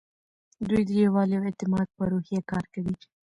دوی 0.67 0.81
د 0.85 0.89
یووالي 1.01 1.35
او 1.37 1.45
اعتماد 1.49 1.87
په 1.97 2.03
روحیه 2.11 2.41
کار 2.51 2.65
کوي. 2.73 2.95